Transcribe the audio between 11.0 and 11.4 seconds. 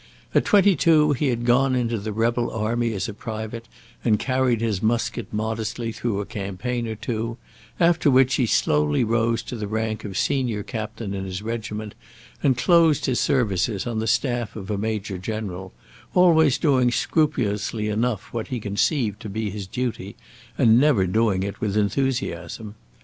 in